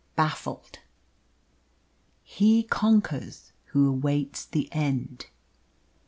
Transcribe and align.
BAFFLED. 0.15 0.79
He 2.23 2.63
conquers 2.63 3.51
who 3.65 3.87
awaits 3.87 4.45
the 4.45 4.67
end. 4.71 5.27